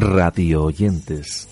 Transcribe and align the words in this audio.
radio 0.00 0.64
oyentes. 0.64 1.48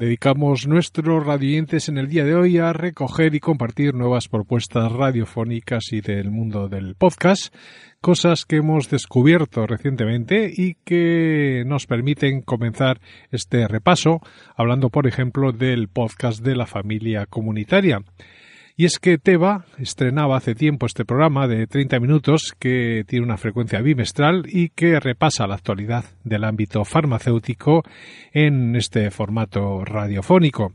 Dedicamos 0.00 0.66
nuestros 0.66 1.26
radiantes 1.26 1.90
en 1.90 1.98
el 1.98 2.08
día 2.08 2.24
de 2.24 2.34
hoy 2.34 2.56
a 2.56 2.72
recoger 2.72 3.34
y 3.34 3.38
compartir 3.38 3.92
nuevas 3.92 4.28
propuestas 4.28 4.90
radiofónicas 4.90 5.92
y 5.92 6.00
del 6.00 6.30
mundo 6.30 6.70
del 6.70 6.94
podcast, 6.94 7.54
cosas 8.00 8.46
que 8.46 8.56
hemos 8.56 8.88
descubierto 8.88 9.66
recientemente 9.66 10.50
y 10.56 10.76
que 10.86 11.64
nos 11.66 11.86
permiten 11.86 12.40
comenzar 12.40 12.98
este 13.30 13.68
repaso, 13.68 14.22
hablando 14.56 14.88
por 14.88 15.06
ejemplo 15.06 15.52
del 15.52 15.88
podcast 15.88 16.42
de 16.42 16.56
la 16.56 16.64
familia 16.64 17.26
comunitaria. 17.26 18.02
Y 18.80 18.86
es 18.86 18.98
que 18.98 19.18
Teba 19.18 19.66
estrenaba 19.76 20.38
hace 20.38 20.54
tiempo 20.54 20.86
este 20.86 21.04
programa 21.04 21.46
de 21.46 21.66
30 21.66 22.00
minutos 22.00 22.54
que 22.58 23.04
tiene 23.06 23.26
una 23.26 23.36
frecuencia 23.36 23.82
bimestral 23.82 24.44
y 24.48 24.70
que 24.70 24.98
repasa 24.98 25.46
la 25.46 25.56
actualidad 25.56 26.06
del 26.24 26.44
ámbito 26.44 26.86
farmacéutico 26.86 27.82
en 28.32 28.74
este 28.76 29.10
formato 29.10 29.84
radiofónico. 29.84 30.72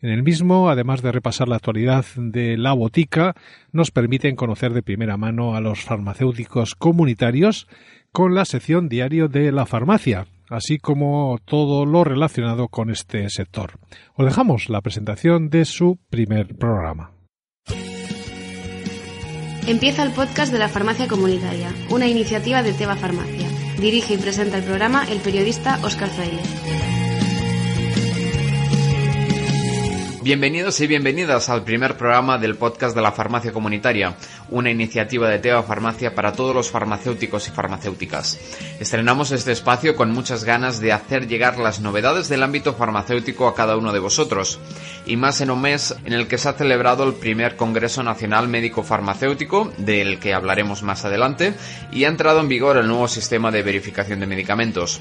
En 0.00 0.10
el 0.10 0.22
mismo, 0.22 0.70
además 0.70 1.02
de 1.02 1.10
repasar 1.10 1.48
la 1.48 1.56
actualidad 1.56 2.04
de 2.14 2.56
la 2.56 2.74
botica, 2.74 3.34
nos 3.72 3.90
permiten 3.90 4.36
conocer 4.36 4.72
de 4.72 4.84
primera 4.84 5.16
mano 5.16 5.56
a 5.56 5.60
los 5.60 5.80
farmacéuticos 5.80 6.76
comunitarios 6.76 7.66
con 8.12 8.36
la 8.36 8.44
sección 8.44 8.88
diario 8.88 9.26
de 9.26 9.50
la 9.50 9.66
farmacia, 9.66 10.28
así 10.48 10.78
como 10.78 11.40
todo 11.44 11.86
lo 11.86 12.04
relacionado 12.04 12.68
con 12.68 12.88
este 12.88 13.28
sector. 13.30 13.80
Os 14.14 14.24
dejamos 14.24 14.68
la 14.68 14.80
presentación 14.80 15.50
de 15.50 15.64
su 15.64 15.98
primer 16.08 16.54
programa. 16.54 17.17
Empieza 19.68 20.02
el 20.02 20.12
podcast 20.12 20.50
de 20.50 20.58
la 20.58 20.70
Farmacia 20.70 21.06
Comunitaria, 21.06 21.70
una 21.90 22.06
iniciativa 22.06 22.62
de 22.62 22.72
Teba 22.72 22.96
Farmacia. 22.96 23.46
Dirige 23.78 24.14
y 24.14 24.16
presenta 24.16 24.56
el 24.56 24.64
programa 24.64 25.04
el 25.10 25.18
periodista 25.18 25.78
Óscar 25.82 26.08
Fraile. 26.08 26.97
Bienvenidos 30.28 30.78
y 30.80 30.86
bienvenidas 30.86 31.48
al 31.48 31.64
primer 31.64 31.96
programa 31.96 32.36
del 32.36 32.56
podcast 32.56 32.94
de 32.94 33.00
la 33.00 33.12
Farmacia 33.12 33.50
Comunitaria, 33.50 34.14
una 34.50 34.70
iniciativa 34.70 35.26
de 35.26 35.38
Teba 35.38 35.62
Farmacia 35.62 36.14
para 36.14 36.34
todos 36.34 36.54
los 36.54 36.70
farmacéuticos 36.70 37.48
y 37.48 37.50
farmacéuticas. 37.50 38.38
Estrenamos 38.78 39.30
este 39.30 39.52
espacio 39.52 39.96
con 39.96 40.10
muchas 40.10 40.44
ganas 40.44 40.80
de 40.80 40.92
hacer 40.92 41.28
llegar 41.28 41.58
las 41.58 41.80
novedades 41.80 42.28
del 42.28 42.42
ámbito 42.42 42.74
farmacéutico 42.74 43.48
a 43.48 43.54
cada 43.54 43.78
uno 43.78 43.90
de 43.90 44.00
vosotros, 44.00 44.60
y 45.06 45.16
más 45.16 45.40
en 45.40 45.50
un 45.50 45.62
mes 45.62 45.96
en 46.04 46.12
el 46.12 46.28
que 46.28 46.36
se 46.36 46.50
ha 46.50 46.52
celebrado 46.52 47.04
el 47.04 47.14
primer 47.14 47.56
Congreso 47.56 48.02
Nacional 48.02 48.48
Médico 48.48 48.82
Farmacéutico, 48.82 49.72
del 49.78 50.18
que 50.18 50.34
hablaremos 50.34 50.82
más 50.82 51.06
adelante, 51.06 51.54
y 51.90 52.04
ha 52.04 52.08
entrado 52.08 52.40
en 52.40 52.48
vigor 52.48 52.76
el 52.76 52.86
nuevo 52.86 53.08
sistema 53.08 53.50
de 53.50 53.62
verificación 53.62 54.20
de 54.20 54.26
medicamentos. 54.26 55.00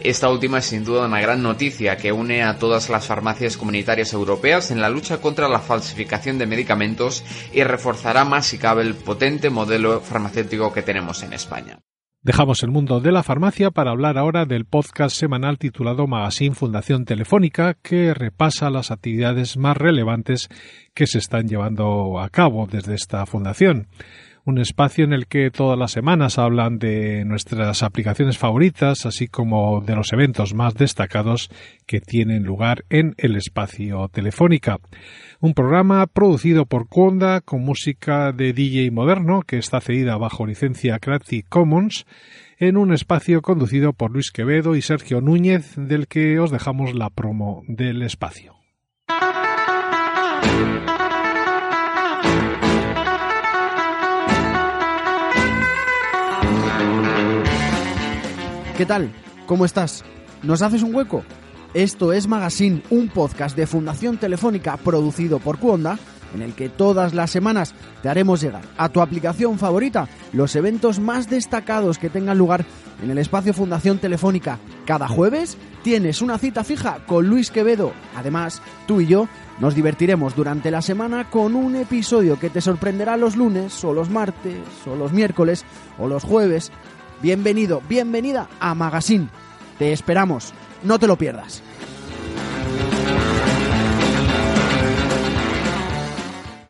Esta 0.00 0.30
última 0.30 0.58
es 0.58 0.66
sin 0.66 0.84
duda 0.84 1.06
una 1.06 1.20
gran 1.20 1.42
noticia 1.42 1.96
que 1.96 2.12
une 2.12 2.42
a 2.42 2.58
todas 2.58 2.88
las 2.88 3.06
farmacias 3.06 3.56
comunitarias 3.56 4.12
europeas 4.12 4.70
en 4.70 4.80
la 4.80 4.88
lucha 4.90 5.20
contra 5.20 5.48
la 5.48 5.58
falsificación 5.58 6.38
de 6.38 6.46
medicamentos 6.46 7.24
y 7.52 7.64
reforzará 7.64 8.24
más 8.24 8.46
si 8.46 8.58
cabe 8.58 8.82
el 8.82 8.94
potente 8.94 9.50
modelo 9.50 10.00
farmacéutico 10.00 10.72
que 10.72 10.82
tenemos 10.82 11.22
en 11.24 11.32
España. 11.32 11.80
Dejamos 12.22 12.62
el 12.62 12.70
mundo 12.70 13.00
de 13.00 13.10
la 13.10 13.22
farmacia 13.22 13.70
para 13.70 13.90
hablar 13.90 14.18
ahora 14.18 14.44
del 14.44 14.66
podcast 14.66 15.16
semanal 15.16 15.58
titulado 15.58 16.06
Magazine 16.06 16.54
Fundación 16.54 17.04
Telefónica, 17.04 17.74
que 17.74 18.12
repasa 18.14 18.70
las 18.70 18.90
actividades 18.90 19.56
más 19.56 19.76
relevantes 19.76 20.48
que 20.94 21.06
se 21.06 21.18
están 21.18 21.48
llevando 21.48 22.20
a 22.20 22.28
cabo 22.28 22.66
desde 22.70 22.94
esta 22.94 23.24
fundación 23.26 23.88
un 24.44 24.58
espacio 24.58 25.04
en 25.04 25.12
el 25.12 25.26
que 25.26 25.50
todas 25.50 25.78
las 25.78 25.92
semanas 25.92 26.38
hablan 26.38 26.78
de 26.78 27.24
nuestras 27.24 27.82
aplicaciones 27.82 28.38
favoritas, 28.38 29.06
así 29.06 29.28
como 29.28 29.80
de 29.80 29.94
los 29.94 30.12
eventos 30.12 30.54
más 30.54 30.74
destacados 30.74 31.50
que 31.86 32.00
tienen 32.00 32.44
lugar 32.44 32.84
en 32.90 33.14
el 33.18 33.36
espacio 33.36 34.08
Telefónica. 34.08 34.78
Un 35.40 35.54
programa 35.54 36.06
producido 36.06 36.66
por 36.66 36.88
Conda 36.88 37.40
con 37.40 37.62
música 37.62 38.32
de 38.32 38.52
DJ 38.52 38.90
moderno 38.90 39.42
que 39.42 39.58
está 39.58 39.80
cedida 39.80 40.16
bajo 40.16 40.46
licencia 40.46 40.98
Creative 40.98 41.44
Commons 41.48 42.06
en 42.58 42.76
un 42.76 42.92
espacio 42.92 43.40
conducido 43.40 43.92
por 43.92 44.10
Luis 44.10 44.30
Quevedo 44.32 44.74
y 44.74 44.82
Sergio 44.82 45.20
Núñez 45.20 45.74
del 45.76 46.08
que 46.08 46.40
os 46.40 46.50
dejamos 46.50 46.94
la 46.94 47.10
promo 47.10 47.62
del 47.68 48.02
espacio. 48.02 48.56
¿Qué 58.78 58.86
tal? 58.86 59.10
¿Cómo 59.46 59.64
estás? 59.64 60.04
¿Nos 60.44 60.62
haces 60.62 60.84
un 60.84 60.94
hueco? 60.94 61.24
Esto 61.74 62.12
es 62.12 62.28
Magazine, 62.28 62.80
un 62.90 63.08
podcast 63.08 63.56
de 63.56 63.66
Fundación 63.66 64.18
Telefónica 64.18 64.76
producido 64.76 65.40
por 65.40 65.58
Cuonda, 65.58 65.98
en 66.32 66.42
el 66.42 66.54
que 66.54 66.68
todas 66.68 67.12
las 67.12 67.32
semanas 67.32 67.74
te 68.02 68.08
haremos 68.08 68.40
llegar 68.40 68.62
a 68.76 68.88
tu 68.88 69.00
aplicación 69.00 69.58
favorita 69.58 70.06
los 70.32 70.54
eventos 70.54 71.00
más 71.00 71.28
destacados 71.28 71.98
que 71.98 72.08
tengan 72.08 72.38
lugar 72.38 72.64
en 73.02 73.10
el 73.10 73.18
espacio 73.18 73.52
Fundación 73.52 73.98
Telefónica. 73.98 74.60
Cada 74.86 75.08
jueves 75.08 75.58
tienes 75.82 76.22
una 76.22 76.38
cita 76.38 76.62
fija 76.62 76.98
con 77.04 77.26
Luis 77.26 77.50
Quevedo. 77.50 77.92
Además, 78.14 78.62
tú 78.86 79.00
y 79.00 79.08
yo 79.08 79.26
nos 79.58 79.74
divertiremos 79.74 80.36
durante 80.36 80.70
la 80.70 80.82
semana 80.82 81.28
con 81.28 81.56
un 81.56 81.74
episodio 81.74 82.38
que 82.38 82.48
te 82.48 82.60
sorprenderá 82.60 83.16
los 83.16 83.34
lunes 83.34 83.82
o 83.82 83.92
los 83.92 84.08
martes 84.08 84.60
o 84.86 84.94
los 84.94 85.12
miércoles 85.12 85.64
o 85.98 86.06
los 86.06 86.22
jueves 86.22 86.70
Bienvenido, 87.20 87.82
bienvenida 87.88 88.48
a 88.60 88.76
Magazine. 88.76 89.28
Te 89.76 89.92
esperamos, 89.92 90.54
no 90.84 91.00
te 91.00 91.08
lo 91.08 91.16
pierdas. 91.16 91.64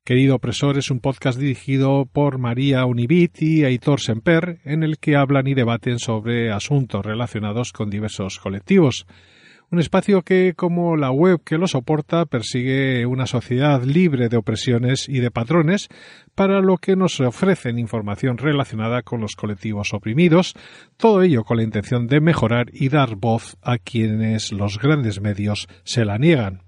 Querido 0.05 0.37
opresor 0.37 0.79
es 0.79 0.91
un 0.91 1.01
podcast 1.01 1.39
dirigido 1.39 2.07
por 2.11 2.39
María 2.39 2.87
Unibit 2.87 3.43
y 3.43 3.65
Aitor 3.65 4.01
Semper, 4.01 4.59
en 4.65 4.83
el 4.83 4.97
que 4.97 5.17
hablan 5.17 5.47
y 5.49 5.53
debaten 5.53 5.99
sobre 5.99 6.51
asuntos 6.51 7.05
relacionados 7.05 7.73
con 7.73 7.91
diversos 7.91 8.39
colectivos. 8.39 9.07
Un 9.71 9.81
espacio 9.81 10.23
que, 10.23 10.55
como 10.57 10.97
la 10.97 11.11
web 11.11 11.43
que 11.45 11.59
lo 11.59 11.67
soporta, 11.67 12.25
persigue 12.25 13.05
una 13.05 13.27
sociedad 13.27 13.83
libre 13.83 14.31
de 14.31 14.39
opresiones 14.39 15.07
y 15.11 15.21
de 15.21 15.31
patrones, 15.31 15.89
para 16.35 16.63
lo 16.63 16.79
que 16.79 16.97
nos 16.97 17.21
ofrecen 17.21 17.79
información 17.79 18.39
relacionada 18.39 19.03
con 19.03 19.21
los 19.21 19.37
colectivos 19.37 19.93
oprimidos, 19.93 20.55
todo 20.97 21.21
ello 21.21 21.45
con 21.45 21.59
la 21.59 21.65
intención 21.65 22.07
de 22.07 22.23
mejorar 22.23 22.69
y 22.73 22.89
dar 22.89 23.17
voz 23.17 23.59
a 23.61 23.77
quienes 23.77 24.53
los 24.53 24.79
grandes 24.79 25.21
medios 25.21 25.69
se 25.85 26.07
la 26.07 26.17
niegan. 26.17 26.63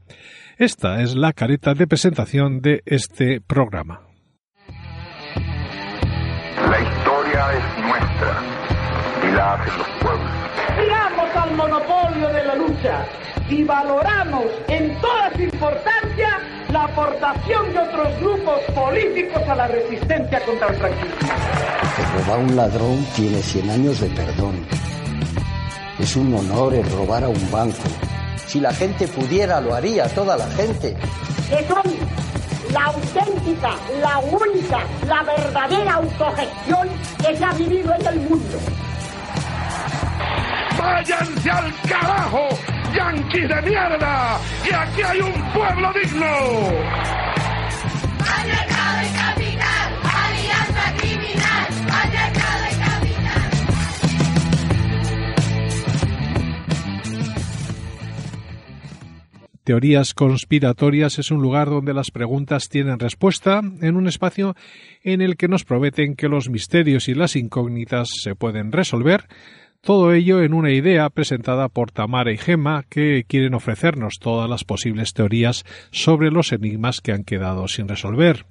Esta 0.58 1.00
es 1.00 1.16
la 1.16 1.32
careta 1.32 1.72
de 1.72 1.86
presentación 1.86 2.60
de 2.60 2.82
este 2.84 3.40
programa. 3.40 4.02
La 6.68 6.80
historia 6.82 7.52
es 7.54 7.82
nuestra 7.82 8.42
y 9.26 9.34
la 9.34 9.54
hacen 9.54 9.78
los 9.78 9.88
pueblos 10.02 10.40
monopolio 11.56 12.28
de 12.28 12.44
la 12.44 12.54
lucha 12.54 13.04
y 13.48 13.64
valoramos 13.64 14.44
en 14.68 14.96
toda 15.00 15.30
su 15.34 15.42
importancia 15.42 16.38
la 16.70 16.84
aportación 16.84 17.72
de 17.72 17.78
otros 17.78 18.20
grupos 18.20 18.60
políticos 18.74 19.42
a 19.48 19.54
la 19.54 19.66
resistencia 19.66 20.40
contra 20.44 20.68
el 20.68 20.76
franquismo. 20.76 21.28
Robar 22.14 22.38
a 22.38 22.42
un 22.42 22.56
ladrón 22.56 23.06
tiene 23.16 23.42
100 23.42 23.70
años 23.70 24.00
de 24.00 24.08
perdón. 24.08 24.66
Es 25.98 26.16
un 26.16 26.34
honor 26.34 26.74
el 26.74 26.90
robar 26.92 27.24
a 27.24 27.28
un 27.28 27.50
banco. 27.50 27.88
Si 28.46 28.60
la 28.60 28.72
gente 28.72 29.06
pudiera, 29.08 29.60
lo 29.60 29.74
haría, 29.74 30.08
toda 30.08 30.36
la 30.36 30.46
gente. 30.48 30.96
Que 31.48 31.66
son 31.66 31.82
la 32.72 32.84
auténtica, 32.86 33.74
la 34.00 34.18
única, 34.18 34.78
la 35.06 35.22
verdadera 35.24 35.94
autogestión 35.94 36.88
que 37.18 37.36
se 37.36 37.44
ha 37.44 37.52
vivido 37.52 37.94
en 37.94 38.06
el 38.06 38.20
mundo. 38.20 38.58
¡Váyanse 41.00 41.50
al 41.50 41.72
carajo! 41.88 42.48
¡Yanquis 42.94 43.48
de 43.48 43.62
mierda! 43.62 44.38
¡Que 44.62 44.74
aquí 44.74 45.00
hay 45.00 45.20
un 45.22 45.32
pueblo 45.54 45.90
digno! 45.94 46.26
¡Han 48.28 48.46
dejado 48.46 49.00
de 49.00 49.08
caminar! 49.16 49.92
¡Alianza 50.04 50.96
criminal! 50.98 51.66
Teorías 59.64 60.12
conspiratorias 60.12 61.18
es 61.18 61.30
un 61.30 61.40
lugar 61.40 61.70
donde 61.70 61.94
las 61.94 62.10
preguntas 62.10 62.68
tienen 62.68 62.98
respuesta, 62.98 63.62
en 63.80 63.96
un 63.96 64.06
espacio 64.06 64.54
en 65.02 65.22
el 65.22 65.38
que 65.38 65.48
nos 65.48 65.64
prometen 65.64 66.14
que 66.14 66.28
los 66.28 66.50
misterios 66.50 67.08
y 67.08 67.14
las 67.14 67.36
incógnitas 67.36 68.08
se 68.22 68.34
pueden 68.34 68.70
resolver, 68.70 69.28
Todo 69.82 70.12
ello 70.12 70.42
en 70.42 70.52
una 70.52 70.72
idea 70.72 71.08
presentada 71.08 71.70
por 71.70 71.90
Tamara 71.90 72.30
y 72.32 72.36
Gemma 72.36 72.84
que 72.90 73.24
quieren 73.26 73.54
ofrecernos 73.54 74.18
todas 74.20 74.48
las 74.48 74.62
posibles 74.64 75.14
teorías 75.14 75.64
sobre 75.90 76.30
los 76.30 76.52
enigmas 76.52 77.00
que 77.00 77.12
han 77.12 77.24
quedado 77.24 77.66
sin 77.66 77.88
resolver. 77.88 78.44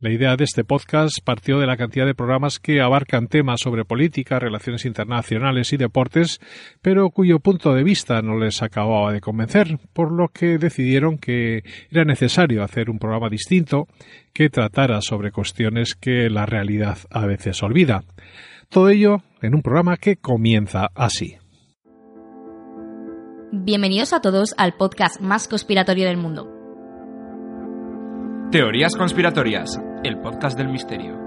La 0.00 0.10
idea 0.10 0.36
de 0.36 0.42
este 0.42 0.64
podcast 0.64 1.18
partió 1.24 1.60
de 1.60 1.68
la 1.68 1.76
cantidad 1.76 2.04
de 2.04 2.16
programas 2.16 2.58
que 2.58 2.80
abarcan 2.80 3.28
temas 3.28 3.60
sobre 3.60 3.84
política, 3.84 4.40
relaciones 4.40 4.84
internacionales 4.84 5.72
y 5.72 5.76
deportes, 5.76 6.40
pero 6.82 7.10
cuyo 7.10 7.38
punto 7.38 7.72
de 7.72 7.84
vista 7.84 8.20
no 8.20 8.36
les 8.36 8.60
acababa 8.62 9.12
de 9.12 9.20
convencer, 9.20 9.78
por 9.92 10.10
lo 10.10 10.26
que 10.30 10.58
decidieron 10.58 11.16
que 11.18 11.62
era 11.92 12.04
necesario 12.04 12.64
hacer 12.64 12.90
un 12.90 12.98
programa 12.98 13.28
distinto 13.28 13.86
que 14.32 14.50
tratara 14.50 15.00
sobre 15.00 15.30
cuestiones 15.30 15.94
que 15.94 16.28
la 16.28 16.44
realidad 16.44 16.98
a 17.12 17.24
veces 17.24 17.62
olvida. 17.62 18.02
Todo 18.68 18.88
ello 18.88 19.22
en 19.42 19.54
un 19.54 19.62
programa 19.62 19.96
que 19.96 20.16
comienza 20.16 20.90
así. 20.94 21.36
Bienvenidos 23.52 24.12
a 24.12 24.20
todos 24.20 24.54
al 24.56 24.74
podcast 24.74 25.20
más 25.20 25.48
conspiratorio 25.48 26.06
del 26.06 26.16
mundo. 26.16 26.48
Teorías 28.50 28.96
conspiratorias, 28.96 29.80
el 30.04 30.18
podcast 30.20 30.56
del 30.56 30.68
misterio. 30.68 31.18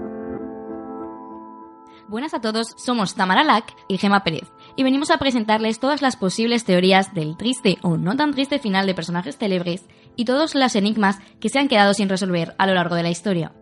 Buenas 2.08 2.34
a 2.34 2.40
todos, 2.40 2.68
somos 2.76 3.16
Tamara 3.16 3.42
Lack 3.42 3.74
y 3.88 3.98
Gema 3.98 4.22
Pérez, 4.22 4.52
y 4.76 4.84
venimos 4.84 5.10
a 5.10 5.18
presentarles 5.18 5.80
todas 5.80 6.02
las 6.02 6.16
posibles 6.16 6.64
teorías 6.64 7.12
del 7.14 7.36
triste 7.36 7.78
o 7.82 7.96
no 7.96 8.14
tan 8.16 8.32
triste 8.32 8.60
final 8.60 8.86
de 8.86 8.94
personajes 8.94 9.36
célebres 9.36 9.84
y 10.14 10.24
todos 10.24 10.54
los 10.54 10.76
enigmas 10.76 11.18
que 11.40 11.48
se 11.48 11.58
han 11.58 11.68
quedado 11.68 11.94
sin 11.94 12.08
resolver 12.08 12.54
a 12.58 12.66
lo 12.68 12.74
largo 12.74 12.94
de 12.94 13.02
la 13.02 13.10
historia. 13.10 13.52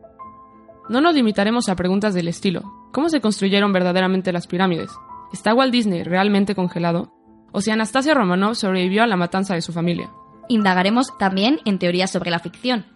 No 0.91 1.01
nos 1.01 1.15
limitaremos 1.15 1.71
a 1.71 1.77
preguntas 1.77 2.12
del 2.12 2.29
estilo. 2.29 2.83
¿Cómo 2.94 3.11
se 3.11 3.20
construyeron 3.20 3.75
verdaderamente 3.75 4.32
las 4.32 4.46
pirámides? 4.46 4.91
¿Está 5.35 5.52
Walt 5.52 5.73
Disney 5.73 6.02
realmente 6.02 6.55
congelado? 6.55 7.12
¿O 7.52 7.61
si 7.61 7.70
Anastasia 7.70 8.14
Romanov 8.14 8.55
sobrevivió 8.55 9.02
a 9.02 9.06
la 9.06 9.17
matanza 9.17 9.55
de 9.55 9.61
su 9.61 9.73
familia? 9.75 10.08
Indagaremos 10.49 11.08
también 11.19 11.61
en 11.67 11.79
teorías 11.79 12.11
sobre 12.11 12.31
la 12.31 12.38
ficción, 12.38 12.87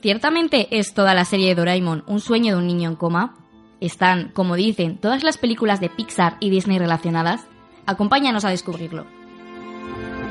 ¿Ciertamente 0.00 0.78
es 0.78 0.94
toda 0.94 1.14
la 1.14 1.26
serie 1.26 1.48
de 1.48 1.54
Doraemon 1.56 2.04
un 2.06 2.20
sueño 2.20 2.54
de 2.54 2.60
un 2.60 2.66
niño 2.66 2.88
en 2.88 2.96
coma? 2.96 3.34
¿Están, 3.80 4.30
como 4.32 4.56
dicen, 4.56 4.98
todas 4.98 5.22
las 5.22 5.36
películas 5.36 5.80
de 5.80 5.90
Pixar 5.90 6.36
y 6.40 6.48
Disney 6.48 6.78
relacionadas? 6.78 7.46
Acompáñanos 7.86 8.44
a 8.44 8.50
descubrirlo. 8.50 9.06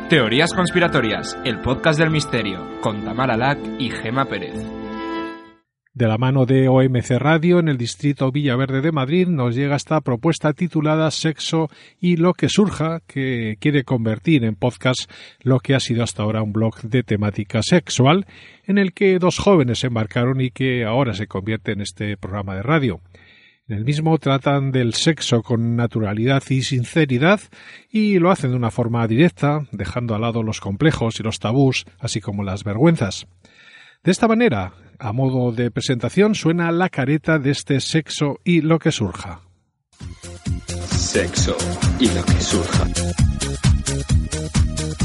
Teorías 0.10 0.54
conspiratorias, 0.54 1.38
el 1.46 1.60
podcast 1.60 2.00
del 2.00 2.10
misterio, 2.10 2.68
con 2.82 3.04
Tamara 3.04 3.38
Lack 3.38 3.60
y 3.80 3.92
Gema 3.92 4.26
Pérez. 4.26 4.79
De 6.00 6.08
la 6.08 6.18
mano 6.18 6.46
de 6.46 6.70
OMC 6.70 7.20
Radio 7.20 7.60
en 7.60 7.68
el 7.68 7.78
distrito 7.78 8.32
Villaverde 8.32 8.80
de 8.80 8.94
Madrid 8.94 9.28
nos 9.28 9.54
llega 9.54 9.76
esta 9.76 10.00
propuesta 10.00 10.54
titulada 10.54 11.12
Sexo 11.12 11.70
y 12.00 12.16
lo 12.16 12.34
que 12.34 12.48
surja, 12.48 13.02
que 13.06 13.58
quiere 13.60 13.84
convertir 13.84 14.46
en 14.46 14.56
podcast 14.56 15.12
lo 15.42 15.60
que 15.60 15.76
ha 15.76 15.82
sido 15.82 16.02
hasta 16.02 16.24
ahora 16.24 16.42
un 16.42 16.54
blog 16.54 16.84
de 16.84 17.04
temática 17.04 17.62
sexual, 17.62 18.28
en 18.64 18.78
el 18.78 18.94
que 18.94 19.20
dos 19.20 19.40
jóvenes 19.40 19.80
se 19.80 19.88
embarcaron 19.88 20.40
y 20.40 20.52
que 20.52 20.86
ahora 20.86 21.14
se 21.14 21.28
convierte 21.28 21.74
en 21.74 21.82
este 21.82 22.16
programa 22.16 22.56
de 22.56 22.64
radio. 22.64 23.02
En 23.68 23.76
el 23.76 23.84
mismo 23.84 24.18
tratan 24.20 24.72
del 24.72 24.94
sexo 24.94 25.44
con 25.44 25.76
naturalidad 25.76 26.44
y 26.50 26.62
sinceridad 26.62 27.42
y 27.92 28.20
lo 28.20 28.32
hacen 28.32 28.52
de 28.52 28.56
una 28.56 28.72
forma 28.72 29.06
directa, 29.06 29.68
dejando 29.74 30.16
al 30.16 30.22
lado 30.22 30.44
los 30.44 30.62
complejos 30.62 31.20
y 31.20 31.24
los 31.24 31.40
tabús, 31.40 31.86
así 32.00 32.22
como 32.22 32.46
las 32.46 32.64
vergüenzas. 32.64 33.28
De 34.02 34.12
esta 34.12 34.30
manera, 34.30 34.72
a 35.00 35.14
modo 35.14 35.52
de 35.52 35.72
presentación, 35.72 36.36
suena 36.36 36.72
la 36.72 36.90
careta 36.90 37.40
de 37.40 37.52
este 37.52 37.80
sexo 37.80 38.40
y 38.44 38.62
lo 38.62 38.80
que 38.80 38.92
surja. 38.92 39.42
Sexo 40.90 41.58
y 42.00 42.08
lo 42.10 42.24
que 42.26 42.42
surja. 42.42 42.86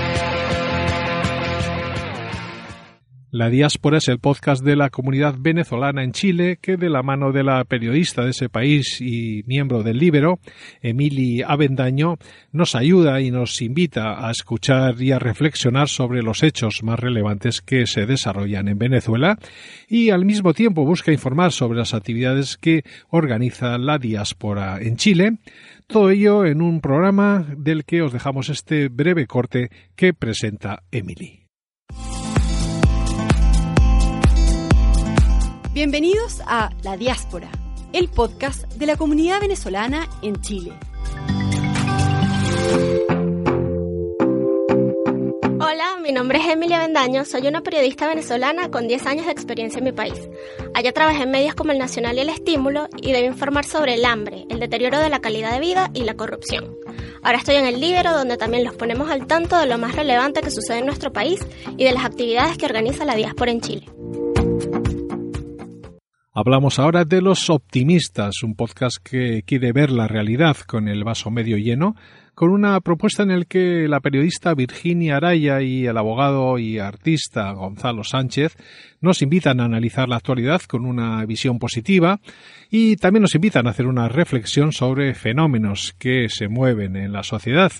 La 3.35 3.49
Diáspora 3.49 3.97
es 3.97 4.09
el 4.09 4.19
podcast 4.19 4.62
de 4.62 4.76
la 4.76 4.91
comunidad 4.91 5.37
venezolana 5.38 6.05
en 6.05 6.12
Chile 6.12 6.59
que 6.61 6.76
de 6.76 6.91
la 6.91 7.03
mano 7.03 7.32
de 7.32 7.43
la 7.43 7.64
periodista 7.64 8.25
de 8.25 8.32
ese 8.32 8.50
país 8.50 9.00
y 9.00 9.43
miembro 9.47 9.82
del 9.82 9.97
Libero, 9.97 10.38
Emily 10.82 11.41
Avendaño, 11.41 12.19
nos 12.53 12.75
ayuda 12.75 13.23
y 13.23 13.31
nos 13.31 13.62
invita 13.62 14.29
a 14.29 14.31
escuchar 14.31 15.00
y 15.00 15.12
a 15.12 15.19
reflexionar 15.19 15.88
sobre 15.88 16.23
los 16.23 16.43
hechos 16.43 16.82
más 16.82 17.00
relevantes 17.00 17.62
que 17.62 17.87
se 17.87 18.05
desarrollan 18.05 18.69
en 18.69 18.76
Venezuela 18.76 19.38
y 19.88 20.11
al 20.11 20.26
mismo 20.26 20.53
tiempo 20.53 20.85
busca 20.85 21.11
informar 21.11 21.53
sobre 21.53 21.79
las 21.79 21.94
actividades 21.94 22.58
que 22.58 22.82
organiza 23.08 23.79
la 23.79 23.97
Diáspora 23.97 24.79
en 24.79 24.99
Chile, 24.99 25.38
todo 25.93 26.11
ello 26.11 26.47
en 26.47 26.62
un 26.62 26.81
programa 26.81 27.47
del 27.56 27.85
que 27.85 28.00
os 28.00 28.12
dejamos 28.12 28.49
este 28.49 28.89
breve 28.89 29.27
corte 29.27 29.71
que 29.94 30.15
presenta 30.15 30.83
Emily. 30.91 31.47
Bienvenidos 35.75 36.43
a 36.47 36.71
La 36.83 36.97
Diáspora, 36.97 37.50
el 37.93 38.09
podcast 38.09 38.73
de 38.73 38.87
la 38.87 38.97
comunidad 38.97 39.41
venezolana 39.41 40.09
en 40.23 40.41
Chile. 40.41 40.73
Mi 46.03 46.11
nombre 46.11 46.41
es 46.41 46.49
Emilia 46.49 46.81
Bendaño, 46.81 47.25
soy 47.25 47.47
una 47.47 47.61
periodista 47.61 48.09
venezolana 48.09 48.73
con 48.73 48.89
10 48.89 49.07
años 49.07 49.27
de 49.27 49.33
experiencia 49.33 49.79
en 49.79 49.85
mi 49.85 49.93
país. 49.93 50.29
Allá 50.75 50.93
trabajé 50.93 51.23
en 51.23 51.31
medios 51.31 51.55
como 51.55 51.71
El 51.71 51.79
Nacional 51.79 52.17
y 52.17 52.21
El 52.21 52.29
Estímulo 52.29 52.89
y 53.01 53.13
debo 53.13 53.29
informar 53.29 53.65
sobre 53.65 53.95
el 53.95 54.05
hambre, 54.05 54.45
el 54.49 54.59
deterioro 54.59 54.99
de 54.99 55.09
la 55.09 55.21
calidad 55.21 55.53
de 55.53 55.61
vida 55.61 55.91
y 55.95 56.03
la 56.03 56.15
corrupción. 56.15 56.77
Ahora 57.23 57.39
estoy 57.39 57.55
en 57.55 57.67
el 57.67 57.81
Libero, 57.81 58.13
donde 58.13 58.37
también 58.37 58.65
los 58.65 58.75
ponemos 58.75 59.11
al 59.11 59.29
tanto 59.29 59.57
de 59.57 59.67
lo 59.67 59.79
más 59.79 59.95
relevante 59.95 60.41
que 60.41 60.51
sucede 60.51 60.79
en 60.79 60.87
nuestro 60.87 61.13
país 61.13 61.39
y 61.77 61.85
de 61.85 61.93
las 61.93 62.05
actividades 62.05 62.59
que 62.59 62.67
organiza 62.67 63.05
la 63.05 63.15
diáspora 63.15 63.53
en 63.53 63.61
Chile. 63.61 63.87
Hablamos 66.34 66.79
ahora 66.79 67.05
de 67.05 67.20
Los 67.20 67.51
Optimistas, 67.51 68.43
un 68.43 68.55
podcast 68.55 68.96
que 69.05 69.43
quiere 69.43 69.70
ver 69.72 69.91
la 69.91 70.08
realidad 70.08 70.56
con 70.67 70.89
el 70.89 71.05
vaso 71.05 71.31
medio 71.31 71.58
lleno, 71.58 71.94
con 72.34 72.48
una 72.48 72.81
propuesta 72.81 73.22
en 73.22 73.39
la 73.39 73.44
que 73.44 73.86
la 73.86 74.01
periodista 74.01 74.55
Virginia 74.55 75.19
Araya 75.19 75.60
y 75.60 75.84
el 75.84 75.98
abogado 75.98 76.58
y 76.58 76.79
artista 76.79 77.53
Gonzalo 77.53 78.03
Sánchez 78.03 78.56
nos 79.03 79.20
invitan 79.20 79.60
a 79.60 79.67
analizar 79.67 80.08
la 80.08 80.17
actualidad 80.17 80.62
con 80.62 80.86
una 80.86 81.22
visión 81.27 81.58
positiva 81.58 82.19
y 82.70 82.96
también 82.96 83.20
nos 83.20 83.34
invitan 83.34 83.67
a 83.67 83.70
hacer 83.70 83.86
una 83.86 84.08
reflexión 84.08 84.72
sobre 84.72 85.12
fenómenos 85.12 85.94
que 85.98 86.31
se 86.31 86.48
mueven 86.48 86.96
en 86.96 87.12
la 87.12 87.24
sociedad. 87.24 87.72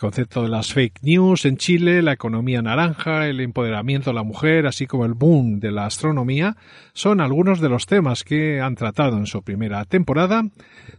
El 0.00 0.08
concepto 0.08 0.42
de 0.44 0.48
las 0.48 0.72
fake 0.72 1.02
news 1.02 1.44
en 1.44 1.58
Chile, 1.58 2.00
la 2.00 2.14
economía 2.14 2.62
naranja, 2.62 3.26
el 3.26 3.38
empoderamiento 3.38 4.08
de 4.08 4.14
la 4.14 4.22
mujer, 4.22 4.66
así 4.66 4.86
como 4.86 5.04
el 5.04 5.12
boom 5.12 5.60
de 5.60 5.70
la 5.72 5.84
astronomía, 5.84 6.56
son 6.94 7.20
algunos 7.20 7.60
de 7.60 7.68
los 7.68 7.84
temas 7.84 8.24
que 8.24 8.62
han 8.62 8.76
tratado 8.76 9.18
en 9.18 9.26
su 9.26 9.42
primera 9.42 9.84
temporada, 9.84 10.42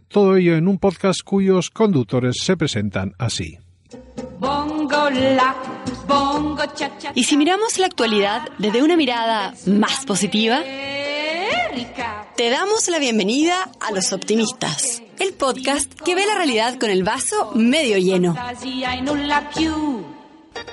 todo 0.06 0.36
ello 0.36 0.54
en 0.54 0.68
un 0.68 0.78
podcast 0.78 1.22
cuyos 1.24 1.70
conductores 1.70 2.36
se 2.44 2.56
presentan 2.56 3.14
así. 3.18 3.58
Y 7.16 7.24
si 7.24 7.36
miramos 7.36 7.78
la 7.78 7.86
actualidad 7.86 8.42
desde 8.58 8.84
una 8.84 8.96
mirada 8.96 9.52
más 9.66 10.06
positiva, 10.06 10.60
te 12.36 12.50
damos 12.50 12.88
la 12.88 12.98
bienvenida 12.98 13.70
a 13.80 13.92
Los 13.92 14.12
Optimistas, 14.12 15.02
el 15.18 15.32
podcast 15.32 15.90
que 16.02 16.14
ve 16.14 16.26
la 16.26 16.34
realidad 16.34 16.78
con 16.78 16.90
el 16.90 17.02
vaso 17.02 17.52
medio 17.54 17.96
lleno. 17.96 18.36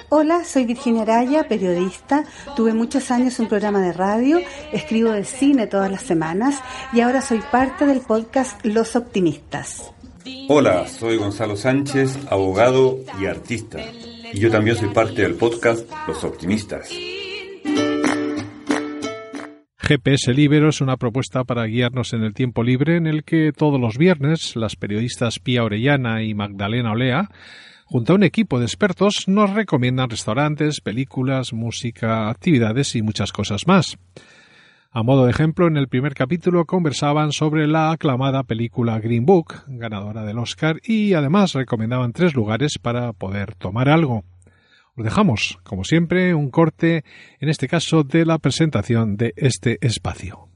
Hola, 0.10 0.44
soy 0.44 0.66
Virginia 0.66 1.04
Araya, 1.04 1.48
periodista. 1.48 2.26
Tuve 2.56 2.74
muchos 2.74 3.12
años 3.12 3.40
un 3.40 3.48
programa 3.48 3.80
de 3.80 3.94
radio, 3.94 4.42
escribo 4.74 5.12
de 5.12 5.24
cine 5.24 5.68
todas 5.68 5.90
las 5.90 6.02
semanas 6.02 6.62
y 6.92 7.00
ahora 7.00 7.22
soy 7.22 7.40
parte 7.50 7.86
del 7.86 8.02
podcast 8.02 8.60
Los 8.66 8.96
Optimistas. 8.98 9.92
Hola, 10.50 10.88
soy 10.88 11.16
Gonzalo 11.18 11.56
Sánchez, 11.56 12.18
abogado 12.30 13.00
y 13.22 13.26
artista. 13.26 13.80
Y 14.34 14.40
yo 14.40 14.52
también 14.52 14.76
soy 14.76 14.90
parte 14.90 15.22
del 15.22 15.36
podcast 15.36 15.90
Los 16.08 16.24
Optimistas. 16.26 16.90
GPS 19.90 20.36
Libero 20.36 20.70
es 20.70 20.82
una 20.82 20.98
propuesta 20.98 21.44
para 21.46 21.66
guiarnos 21.66 22.14
en 22.14 22.22
el 22.22 22.36
tiempo 22.36 22.62
libre 22.62 22.96
en 22.96 23.08
el 23.08 23.24
que 23.24 23.52
todos 23.52 23.82
los 23.82 23.98
viernes 23.98 24.56
las 24.56 24.76
periodistas 24.76 25.40
Pía 25.40 25.64
Orellana 25.64 26.22
y 26.22 26.36
Magdalena 26.36 26.92
Olea 26.92 27.28
Junto 27.86 28.14
a 28.14 28.18
un 28.18 28.22
equipo 28.22 28.60
de 28.60 28.66
expertos 28.66 29.24
nos 29.26 29.50
recomiendan 29.52 30.12
restaurantes, 30.12 30.80
películas, 30.80 31.54
música, 31.54 32.30
actividades 32.30 32.96
y 32.96 33.02
muchas 33.02 33.32
cosas 33.32 33.66
más. 33.66 33.98
A 34.92 35.02
modo 35.02 35.26
de 35.26 35.32
ejemplo, 35.32 35.66
en 35.66 35.76
el 35.76 35.88
primer 35.88 36.14
capítulo 36.14 36.66
conversaban 36.66 37.32
sobre 37.32 37.66
la 37.66 37.90
aclamada 37.90 38.44
película 38.44 39.00
Green 39.00 39.26
Book, 39.26 39.64
ganadora 39.66 40.24
del 40.24 40.38
Oscar, 40.38 40.80
y 40.84 41.16
además 41.16 41.54
recomendaban 41.54 42.14
tres 42.14 42.36
lugares 42.36 42.78
para 42.80 43.12
poder 43.14 43.56
tomar 43.56 43.90
algo. 43.90 44.24
Os 45.00 45.06
dejamos, 45.06 45.58
como 45.64 45.86
siempre, 45.86 46.36
un 46.36 46.50
corte, 46.50 47.06
en 47.40 47.48
este 47.48 47.70
caso, 47.70 48.04
de 48.04 48.26
la 48.26 48.38
presentación 48.38 49.16
de 49.16 49.34
este 49.38 49.78
espacio. 49.80 50.50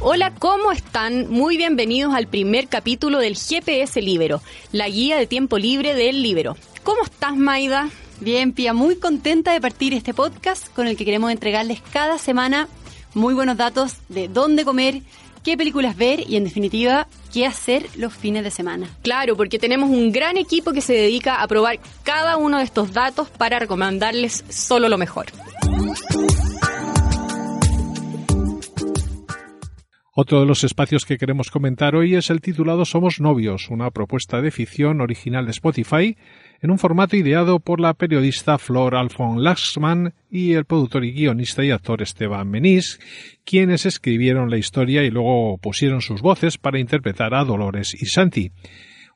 Hola, 0.00 0.34
¿cómo 0.40 0.72
están? 0.72 1.30
Muy 1.30 1.56
bienvenidos 1.56 2.14
al 2.14 2.26
primer 2.26 2.66
capítulo 2.66 3.20
del 3.20 3.36
GPS 3.36 4.02
Libero, 4.02 4.42
la 4.72 4.88
guía 4.88 5.16
de 5.16 5.28
tiempo 5.28 5.56
libre 5.56 5.94
del 5.94 6.20
Libero. 6.20 6.56
¿Cómo 6.82 7.04
estás, 7.04 7.36
Maida? 7.36 7.90
Bien, 8.18 8.52
Pia, 8.52 8.72
muy 8.72 8.96
contenta 8.96 9.52
de 9.52 9.60
partir 9.60 9.94
este 9.94 10.14
podcast 10.14 10.66
con 10.74 10.88
el 10.88 10.96
que 10.96 11.04
queremos 11.04 11.30
entregarles 11.30 11.80
cada 11.92 12.18
semana 12.18 12.66
muy 13.14 13.34
buenos 13.34 13.56
datos 13.56 13.98
de 14.08 14.28
dónde 14.28 14.64
comer, 14.64 15.02
qué 15.42 15.56
películas 15.56 15.96
ver 15.96 16.20
y, 16.28 16.36
en 16.36 16.44
definitiva, 16.44 17.06
qué 17.32 17.46
hacer 17.46 17.86
los 17.96 18.14
fines 18.14 18.44
de 18.44 18.50
semana. 18.50 18.88
Claro, 19.02 19.36
porque 19.36 19.58
tenemos 19.58 19.90
un 19.90 20.12
gran 20.12 20.36
equipo 20.36 20.72
que 20.72 20.80
se 20.80 20.94
dedica 20.94 21.42
a 21.42 21.48
probar 21.48 21.78
cada 22.02 22.36
uno 22.36 22.58
de 22.58 22.64
estos 22.64 22.92
datos 22.92 23.28
para 23.30 23.58
recomendarles 23.58 24.44
solo 24.48 24.88
lo 24.88 24.98
mejor. 24.98 25.26
Otro 30.14 30.40
de 30.40 30.46
los 30.46 30.62
espacios 30.62 31.06
que 31.06 31.16
queremos 31.16 31.50
comentar 31.50 31.96
hoy 31.96 32.16
es 32.16 32.28
el 32.28 32.42
titulado 32.42 32.84
Somos 32.84 33.18
Novios, 33.18 33.70
una 33.70 33.90
propuesta 33.90 34.42
de 34.42 34.50
ficción 34.50 35.00
original 35.00 35.46
de 35.46 35.52
Spotify 35.52 36.18
en 36.62 36.70
un 36.70 36.78
formato 36.78 37.16
ideado 37.16 37.58
por 37.58 37.80
la 37.80 37.92
periodista 37.92 38.56
Flor 38.56 38.94
Alfon 38.94 39.42
Laxman 39.42 40.14
y 40.30 40.54
el 40.54 40.64
productor 40.64 41.04
y 41.04 41.12
guionista 41.12 41.64
y 41.64 41.70
actor 41.70 42.00
Esteban 42.00 42.48
Menís, 42.48 43.00
quienes 43.44 43.84
escribieron 43.84 44.48
la 44.48 44.56
historia 44.56 45.02
y 45.02 45.10
luego 45.10 45.58
pusieron 45.58 46.00
sus 46.00 46.22
voces 46.22 46.56
para 46.56 46.78
interpretar 46.78 47.34
a 47.34 47.44
Dolores 47.44 47.94
y 48.00 48.06
Santi 48.06 48.52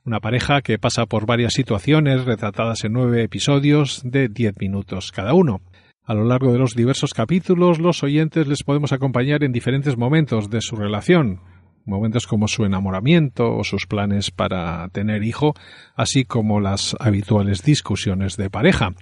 una 0.07 0.21
pareja 0.21 0.63
que 0.63 0.79
pasa 0.79 1.07
por 1.07 1.27
varias 1.27 1.55
situaciones 1.55 2.25
retratadas 2.25 2.85
en 2.85 2.93
nueve 2.93 3.25
episodios 3.25 4.03
de 4.05 4.29
diez 4.29 4.55
minutos 4.61 5.11
cada 5.11 5.35
uno. 5.35 5.61
A 6.05 6.15
lo 6.15 6.25
largo 6.25 6.53
de 6.53 6.61
los 6.61 6.77
diversos 6.77 7.13
capítulos, 7.13 7.81
los 7.81 8.05
oyentes 8.05 8.47
les 8.47 8.63
podemos 8.63 8.93
acompañar 8.93 9.43
en 9.43 9.51
diferentes 9.51 9.97
momentos 9.97 10.49
de 10.49 10.61
su 10.61 10.77
relación, 10.77 11.41
momentos 11.87 12.27
como 12.27 12.49
su 12.49 12.65
enamoramiento 12.65 13.57
o 13.57 13.65
sus 13.65 13.87
planes 13.87 14.31
para 14.31 14.89
tener 14.91 15.23
hijo, 15.23 15.55
así 15.95 16.25
como 16.25 16.61
las 16.61 16.97
habituales 17.01 17.63
discusiones 17.63 18.37
de 18.37 18.51
pareja. 18.51 18.95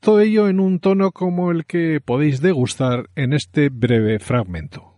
Todo 0.00 0.20
ello 0.20 0.48
en 0.48 0.60
un 0.60 0.78
tono 0.78 1.10
como 1.10 1.50
el 1.50 1.64
que 1.64 2.00
podéis 2.04 2.40
degustar 2.40 3.10
en 3.16 3.32
este 3.32 3.68
breve 3.70 4.18
fragmento. 4.18 4.94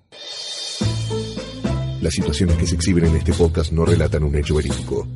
Las 2.00 2.14
situaciones 2.14 2.56
que 2.56 2.66
se 2.66 2.74
exhiben 2.74 3.04
en 3.04 3.16
este 3.16 3.32
podcast 3.32 3.72
no 3.72 3.84
relatan 3.84 4.24
un 4.24 4.34
hecho 4.34 4.56
verídico. 4.56 5.06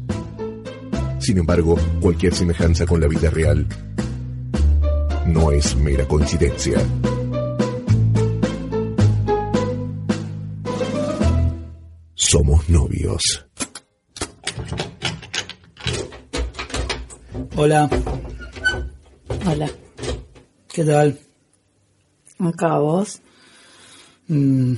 Sin 1.18 1.38
embargo, 1.38 1.76
cualquier 2.00 2.34
semejanza 2.34 2.84
con 2.84 3.00
la 3.00 3.08
vida 3.08 3.30
real 3.30 3.66
no 5.26 5.50
es 5.50 5.74
mera 5.76 6.06
coincidencia. 6.06 6.78
Somos 12.26 12.68
novios. 12.70 13.22
Hola, 17.56 17.88
Hola, 19.46 19.70
¿qué 20.72 20.84
tal? 20.84 21.20
acá 22.38 22.78
vos. 22.78 23.20
Mm, 24.28 24.74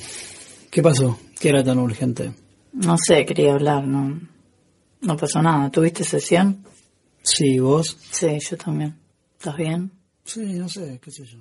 ¿Qué 0.72 0.82
pasó? 0.82 1.18
¿Qué 1.38 1.50
era 1.50 1.62
tan 1.62 1.78
urgente? 1.78 2.34
No 2.72 2.96
sé, 2.98 3.24
quería 3.24 3.52
hablar, 3.54 3.86
no. 3.86 4.20
No 5.02 5.16
pasó 5.16 5.40
nada. 5.40 5.70
¿Tuviste 5.70 6.02
sesión? 6.02 6.64
Sí, 7.22 7.60
vos. 7.60 7.96
Sí, 8.10 8.38
yo 8.40 8.56
también. 8.56 8.98
¿Estás 9.38 9.56
bien? 9.56 9.92
Sí, 10.24 10.40
no 10.54 10.68
sé, 10.68 10.98
qué 11.00 11.12
sé 11.12 11.24
yo. 11.24 11.38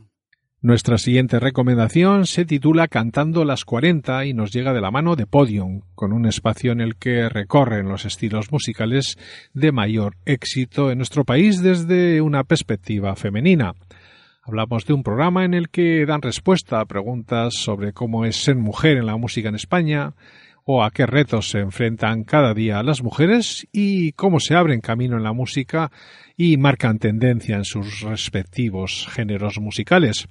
Nuestra 0.65 0.97
siguiente 0.97 1.39
recomendación 1.39 2.25
se 2.25 2.43
titula 2.43 2.87
Cantando 2.87 3.45
las 3.45 3.65
40 3.65 4.25
y 4.25 4.33
nos 4.33 4.51
llega 4.51 4.73
de 4.73 4.81
la 4.81 4.89
mano 4.89 5.15
de 5.15 5.27
Podium, 5.27 5.81
con 5.93 6.11
un 6.11 6.25
espacio 6.25 6.71
en 6.71 6.81
el 6.81 6.95
que 6.95 7.29
recorren 7.29 7.87
los 7.87 8.03
estilos 8.03 8.51
musicales 8.51 9.15
de 9.53 9.71
mayor 9.71 10.15
éxito 10.25 10.89
en 10.89 10.97
nuestro 10.97 11.23
país 11.23 11.61
desde 11.61 12.19
una 12.19 12.43
perspectiva 12.45 13.15
femenina. 13.15 13.75
Hablamos 14.41 14.87
de 14.87 14.93
un 14.93 15.03
programa 15.03 15.45
en 15.45 15.53
el 15.53 15.69
que 15.69 16.03
dan 16.07 16.23
respuesta 16.23 16.79
a 16.79 16.85
preguntas 16.85 17.53
sobre 17.53 17.93
cómo 17.93 18.25
es 18.25 18.35
ser 18.35 18.55
mujer 18.55 18.97
en 18.97 19.05
la 19.05 19.17
música 19.17 19.49
en 19.49 19.55
España, 19.55 20.13
o 20.65 20.83
a 20.83 20.91
qué 20.91 21.05
retos 21.05 21.49
se 21.49 21.59
enfrentan 21.59 22.23
cada 22.23 22.53
día 22.53 22.83
las 22.83 23.03
mujeres 23.03 23.67
y 23.71 24.11
cómo 24.13 24.39
se 24.39 24.55
abren 24.55 24.81
camino 24.81 25.15
en 25.15 25.23
la 25.23 25.31
música 25.31 25.91
y 26.35 26.57
marcan 26.57 26.97
tendencia 26.97 27.55
en 27.55 27.65
sus 27.65 28.01
respectivos 28.01 29.07
géneros 29.11 29.59
musicales. 29.59 30.27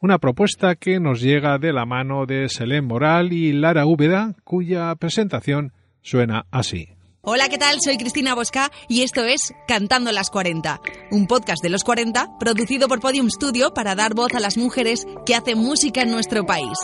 Una 0.00 0.18
propuesta 0.18 0.74
que 0.74 1.00
nos 1.00 1.20
llega 1.20 1.58
de 1.58 1.72
la 1.72 1.86
mano 1.86 2.26
de 2.26 2.48
Selén 2.48 2.86
Moral 2.86 3.32
y 3.32 3.52
Lara 3.52 3.86
Úbeda, 3.86 4.34
cuya 4.44 4.94
presentación 4.96 5.72
suena 6.02 6.46
así. 6.50 6.88
Hola, 7.22 7.48
¿qué 7.48 7.58
tal? 7.58 7.76
Soy 7.80 7.98
Cristina 7.98 8.34
Bosca 8.34 8.70
y 8.88 9.02
esto 9.02 9.24
es 9.24 9.52
Cantando 9.66 10.10
las 10.12 10.30
40, 10.30 10.80
un 11.10 11.26
podcast 11.26 11.62
de 11.62 11.68
los 11.68 11.84
40 11.84 12.38
producido 12.38 12.88
por 12.88 13.00
Podium 13.00 13.28
Studio 13.28 13.72
para 13.74 13.94
dar 13.94 14.14
voz 14.14 14.34
a 14.34 14.40
las 14.40 14.56
mujeres 14.56 15.06
que 15.26 15.34
hacen 15.34 15.58
música 15.58 16.02
en 16.02 16.10
nuestro 16.10 16.46
país. 16.46 16.78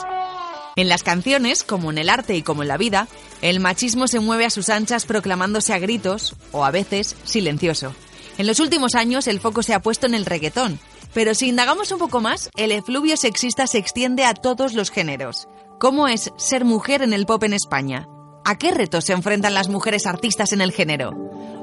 En 0.76 0.88
las 0.88 1.04
canciones, 1.04 1.62
como 1.62 1.90
en 1.90 1.98
el 1.98 2.08
arte 2.08 2.36
y 2.36 2.42
como 2.42 2.62
en 2.62 2.68
la 2.68 2.76
vida, 2.76 3.06
el 3.42 3.60
machismo 3.60 4.08
se 4.08 4.18
mueve 4.18 4.44
a 4.44 4.50
sus 4.50 4.68
anchas 4.68 5.06
proclamándose 5.06 5.72
a 5.72 5.78
gritos 5.78 6.34
o 6.50 6.64
a 6.64 6.72
veces 6.72 7.14
silencioso. 7.24 7.94
En 8.38 8.48
los 8.48 8.58
últimos 8.58 8.96
años 8.96 9.28
el 9.28 9.38
foco 9.38 9.62
se 9.62 9.72
ha 9.72 9.80
puesto 9.80 10.06
en 10.06 10.14
el 10.14 10.26
reggaetón, 10.26 10.80
pero 11.12 11.34
si 11.34 11.48
indagamos 11.48 11.92
un 11.92 12.00
poco 12.00 12.20
más, 12.20 12.50
el 12.56 12.72
efluvio 12.72 13.16
sexista 13.16 13.68
se 13.68 13.78
extiende 13.78 14.24
a 14.24 14.34
todos 14.34 14.74
los 14.74 14.90
géneros. 14.90 15.46
¿Cómo 15.78 16.08
es 16.08 16.32
ser 16.36 16.64
mujer 16.64 17.02
en 17.02 17.12
el 17.12 17.24
pop 17.24 17.44
en 17.44 17.52
España? 17.52 18.08
¿A 18.44 18.58
qué 18.58 18.72
retos 18.72 19.04
se 19.04 19.12
enfrentan 19.12 19.54
las 19.54 19.68
mujeres 19.68 20.06
artistas 20.06 20.52
en 20.52 20.60
el 20.60 20.72
género? 20.72 21.12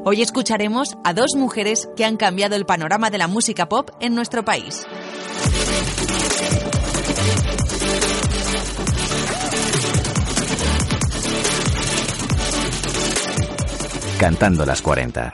Hoy 0.05 0.21
escucharemos 0.21 0.97
a 1.03 1.13
dos 1.13 1.35
mujeres 1.35 1.89
que 1.97 2.05
han 2.05 2.15
cambiado 2.15 2.55
el 2.55 2.65
panorama 2.65 3.09
de 3.09 3.17
la 3.17 3.27
música 3.27 3.67
pop 3.67 3.89
en 3.99 4.15
nuestro 4.15 4.45
país. 4.45 4.87
Cantando 14.21 14.67
las 14.67 14.83
40. 14.83 15.33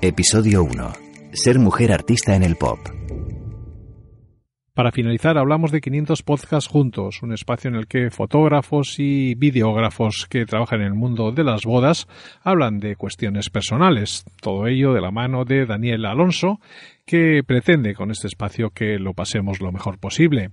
Episodio 0.00 0.62
1. 0.62 0.92
Ser 1.32 1.58
mujer 1.58 1.90
artista 1.90 2.36
en 2.36 2.44
el 2.44 2.54
pop. 2.54 2.78
Para 4.72 4.92
finalizar, 4.92 5.36
hablamos 5.36 5.72
de 5.72 5.80
500 5.80 6.22
podcasts 6.22 6.70
juntos, 6.70 7.24
un 7.24 7.32
espacio 7.32 7.70
en 7.70 7.74
el 7.74 7.88
que 7.88 8.08
fotógrafos 8.12 9.00
y 9.00 9.34
videógrafos 9.34 10.28
que 10.30 10.46
trabajan 10.46 10.82
en 10.82 10.86
el 10.86 10.94
mundo 10.94 11.32
de 11.32 11.42
las 11.42 11.64
bodas 11.64 12.06
hablan 12.44 12.78
de 12.78 12.94
cuestiones 12.94 13.50
personales. 13.50 14.24
Todo 14.40 14.68
ello 14.68 14.92
de 14.92 15.00
la 15.00 15.10
mano 15.10 15.44
de 15.44 15.66
Daniel 15.66 16.06
Alonso, 16.06 16.60
que 17.04 17.42
pretende 17.44 17.96
con 17.96 18.12
este 18.12 18.28
espacio 18.28 18.70
que 18.70 19.00
lo 19.00 19.12
pasemos 19.12 19.60
lo 19.60 19.72
mejor 19.72 19.98
posible. 19.98 20.52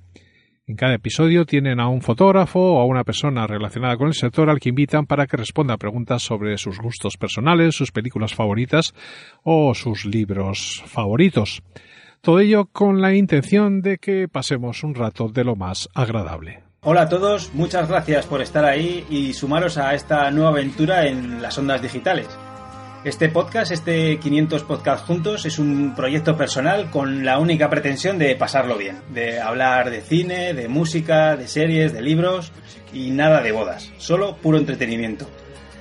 En 0.72 0.78
cada 0.78 0.94
episodio 0.94 1.46
tienen 1.46 1.82
a 1.82 1.90
un 1.90 2.02
fotógrafo 2.02 2.62
o 2.62 2.80
a 2.80 2.86
una 2.86 3.04
persona 3.04 3.46
relacionada 3.46 3.98
con 3.98 4.08
el 4.08 4.14
sector 4.14 4.50
al 4.50 4.62
que 4.62 4.70
invitan 4.70 5.06
para 5.06 5.28
que 5.28 5.36
responda 5.36 5.74
a 5.74 5.78
preguntas 5.78 6.24
sobre 6.24 6.58
sus 6.58 6.80
gustos 6.80 7.18
personales, 7.18 7.76
sus 7.76 7.92
películas 7.92 8.34
favoritas 8.34 8.94
o 9.44 9.76
sus 9.76 10.06
libros 10.06 10.82
favoritos. 10.86 11.62
Todo 12.22 12.40
ello 12.40 12.68
con 12.72 13.02
la 13.02 13.14
intención 13.14 13.82
de 13.82 13.98
que 13.98 14.30
pasemos 14.30 14.86
un 14.86 14.96
rato 14.96 15.28
de 15.28 15.44
lo 15.44 15.58
más 15.58 15.90
agradable. 15.94 16.64
Hola 16.84 17.02
a 17.02 17.10
todos, 17.10 17.54
muchas 17.54 17.90
gracias 17.90 18.26
por 18.26 18.42
estar 18.42 18.64
ahí 18.64 19.06
y 19.10 19.34
sumaros 19.34 19.78
a 19.78 19.94
esta 19.94 20.32
nueva 20.32 20.52
aventura 20.52 21.06
en 21.06 21.42
las 21.42 21.58
ondas 21.58 21.82
digitales. 21.82 22.30
Este 23.04 23.30
podcast, 23.30 23.72
este 23.72 24.20
500 24.20 24.62
podcast 24.62 25.08
juntos, 25.08 25.48
es 25.48 25.58
un 25.58 25.96
proyecto 25.96 26.38
personal 26.38 26.92
con 26.92 27.26
la 27.26 27.40
única 27.40 27.68
pretensión 27.68 28.20
de 28.20 28.36
pasarlo 28.36 28.78
bien, 28.78 29.00
de 29.10 29.42
hablar 29.42 29.90
de 29.90 30.02
cine, 30.02 30.54
de 30.54 30.68
música, 30.68 31.36
de 31.36 31.48
series, 31.48 31.94
de 31.94 32.04
libros 32.04 32.52
y 32.94 33.10
nada 33.10 33.42
de 33.42 33.54
bodas, 33.54 33.90
solo 33.98 34.38
puro 34.38 34.60
entretenimiento. 34.60 35.28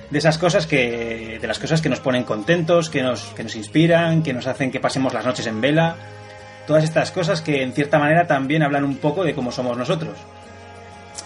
De 0.09 0.17
esas 0.17 0.39
cosas 0.39 0.65
que, 0.65 1.37
de 1.39 1.47
las 1.47 1.59
cosas 1.59 1.79
que 1.79 1.89
nos 1.89 1.99
ponen 1.99 2.23
contentos, 2.23 2.89
que 2.89 3.03
nos, 3.03 3.25
que 3.35 3.43
nos 3.43 3.55
inspiran, 3.55 4.23
que 4.23 4.33
nos 4.33 4.47
hacen 4.47 4.71
que 4.71 4.79
pasemos 4.79 5.13
las 5.13 5.23
noches 5.23 5.45
en 5.45 5.61
vela, 5.61 5.97
todas 6.65 6.83
estas 6.83 7.11
cosas 7.11 7.41
que 7.43 7.61
en 7.61 7.73
cierta 7.73 7.99
manera 7.99 8.25
también 8.25 8.63
hablan 8.63 8.83
un 8.83 8.97
poco 8.97 9.23
de 9.23 9.35
cómo 9.35 9.51
somos 9.51 9.77
nosotros. 9.77 10.17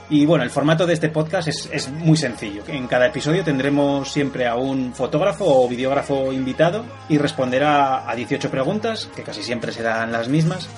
Y 0.09 0.25
bueno, 0.25 0.43
el 0.43 0.49
formato 0.49 0.85
de 0.85 0.93
este 0.93 1.09
podcast 1.09 1.47
es, 1.47 1.69
es, 1.71 1.89
muy 1.89 2.17
sencillo. 2.17 2.63
En 2.67 2.87
cada 2.87 3.07
episodio 3.07 3.43
tendremos 3.43 4.11
siempre 4.11 4.47
a 4.47 4.55
un 4.55 4.93
fotógrafo 4.93 5.45
o 5.45 5.67
videógrafo 5.67 6.31
invitado 6.31 6.85
y 7.09 7.17
responderá 7.17 8.09
a 8.09 8.15
18 8.15 8.49
preguntas, 8.49 9.09
que 9.15 9.23
casi 9.23 9.43
siempre 9.43 9.71
serán 9.71 10.11
las 10.11 10.27
mismas, 10.27 10.69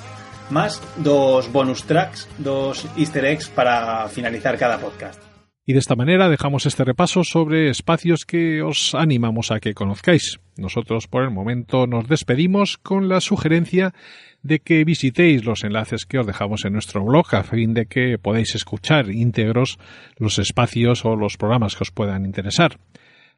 más 0.50 0.82
dos 0.98 1.52
bonus 1.52 1.84
tracks, 1.84 2.28
dos 2.38 2.86
easter 2.98 3.26
eggs 3.26 3.50
para 3.50 4.08
finalizar 4.08 4.58
cada 4.58 4.78
podcast. 4.78 5.27
Y 5.70 5.74
de 5.74 5.80
esta 5.80 5.98
manera 5.98 6.30
dejamos 6.30 6.66
este 6.66 6.86
repaso 6.86 7.26
sobre 7.26 7.70
espacios 7.70 8.24
que 8.26 8.62
os 8.62 8.96
animamos 8.96 9.52
a 9.52 9.60
que 9.60 9.74
conozcáis. 9.74 10.40
Nosotros 10.56 11.08
por 11.08 11.24
el 11.24 11.30
momento 11.30 11.88
nos 11.88 12.08
despedimos 12.08 12.78
con 12.78 13.10
la 13.10 13.20
sugerencia 13.20 13.94
de 14.42 14.60
que 14.60 14.86
visitéis 14.86 15.44
los 15.44 15.66
enlaces 15.66 16.06
que 16.06 16.20
os 16.20 16.26
dejamos 16.26 16.64
en 16.64 16.72
nuestro 16.72 17.04
blog 17.04 17.36
a 17.36 17.44
fin 17.44 17.74
de 17.74 17.86
que 17.86 18.18
podáis 18.18 18.56
escuchar 18.56 19.10
íntegros 19.10 19.78
los 20.16 20.40
espacios 20.40 21.04
o 21.04 21.18
los 21.18 21.36
programas 21.36 21.76
que 21.76 21.84
os 21.84 21.92
puedan 21.92 22.24
interesar. 22.24 22.80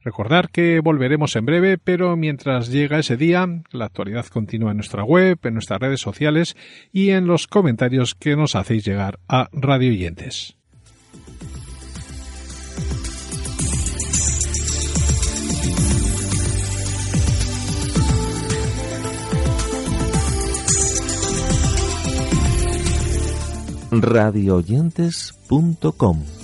Recordar 0.02 0.52
que 0.52 0.82
volveremos 0.82 1.36
en 1.36 1.48
breve, 1.48 1.80
pero 1.80 2.16
mientras 2.16 2.70
llega 2.70 3.00
ese 3.00 3.18
día, 3.18 3.48
la 3.72 3.86
actualidad 3.86 4.28
continúa 4.28 4.70
en 4.70 4.78
nuestra 4.78 5.04
web, 5.04 5.40
en 5.46 5.56
nuestras 5.56 5.80
redes 5.80 6.00
sociales 6.00 6.56
y 6.94 7.10
en 7.10 7.26
los 7.26 7.48
comentarios 7.48 8.14
que 8.14 8.36
nos 8.36 8.56
hacéis 8.56 8.86
llegar 8.86 9.18
a 9.28 9.50
Radio 9.52 9.90
Oyentes. 9.90 10.59
radioyentes.com 23.92 26.39